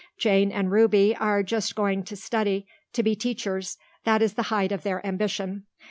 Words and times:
Jane 0.17 0.51
and 0.51 0.71
Ruby 0.71 1.15
are 1.15 1.43
just 1.43 1.75
going 1.75 2.01
to 2.05 2.15
study 2.15 2.65
to 2.93 3.03
be 3.03 3.15
teachers. 3.15 3.77
That 4.03 4.23
is 4.23 4.33
the 4.33 4.41
height 4.49 4.71
of 4.71 4.81
their 4.81 5.05
ambition. 5.05 5.65